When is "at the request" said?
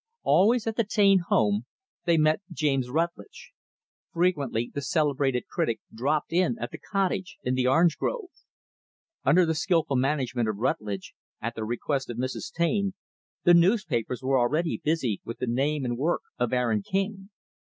11.39-12.09